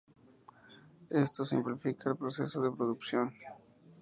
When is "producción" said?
2.75-3.31